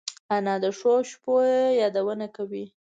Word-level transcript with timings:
انا 0.35 0.55
د 0.63 0.65
ښو 0.77 0.93
شپو 1.09 1.33
یادونه 1.81 2.25
کوي 2.35 2.65